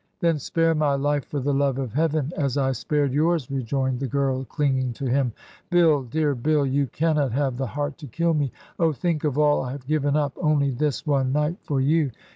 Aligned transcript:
'Then 0.19 0.39
spare 0.39 0.73
my 0.73 0.95
life, 0.95 1.25
for 1.25 1.39
the 1.39 1.53
love 1.53 1.77
of 1.77 1.93
Heaven, 1.93 2.33
as 2.35 2.57
I 2.57 2.71
spared 2.71 3.13
yours,' 3.13 3.51
rejoined 3.51 3.99
the 3.99 4.07
girl, 4.07 4.43
chnging 4.45 4.95
to 4.95 5.05
him. 5.05 5.31
'Bill, 5.69 6.01
dear 6.01 6.33
Bill, 6.33 6.65
you 6.65 6.87
can 6.87 7.17
not 7.17 7.31
have 7.33 7.55
the 7.55 7.67
heart 7.67 7.99
to 7.99 8.07
kill 8.07 8.33
me. 8.33 8.51
OhI 8.79 8.95
think 8.95 9.23
of 9.23 9.37
all 9.37 9.61
I 9.61 9.73
have 9.73 9.85
given 9.85 10.15
up, 10.15 10.35
only 10.41 10.71
this 10.71 11.05
one 11.05 11.31
night, 11.31 11.57
for 11.61 11.79
you. 11.79 12.09